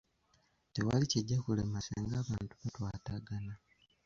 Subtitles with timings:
[0.73, 3.53] Tewali kijja kulema singa abantu batwatagana.